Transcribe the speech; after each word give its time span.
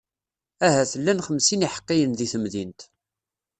Ahat 0.65 0.91
llan 0.99 1.23
xemsin 1.27 1.57
n 1.61 1.65
iḥeqqiyen 1.67 2.11
di 2.17 2.27
temdint. 2.31 2.81